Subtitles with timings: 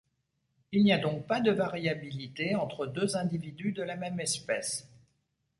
[0.71, 4.89] Il n'y a donc pas de variabilité entre deux individus de la même espèce.